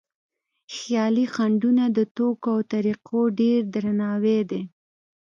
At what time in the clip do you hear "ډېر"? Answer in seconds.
3.39-3.59